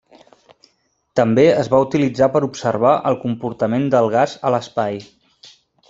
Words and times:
També 1.19 1.43
es 1.57 1.69
va 1.73 1.81
utilitzar 1.85 2.31
per 2.37 2.43
observar 2.49 2.95
el 3.13 3.21
comportament 3.27 3.87
del 3.97 4.11
gas 4.19 4.35
a 4.51 4.57
l’espai. 4.57 5.03